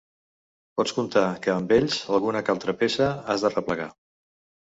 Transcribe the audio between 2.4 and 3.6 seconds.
que altra peça has